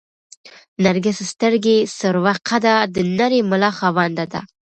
نرګس 0.83 1.19
سترګې، 1.31 1.77
سروه 1.99 2.33
قده، 2.47 2.75
د 2.93 2.95
نرۍ 3.17 3.41
ملا 3.49 3.71
خاونده 3.77 4.25
ده 4.31 4.41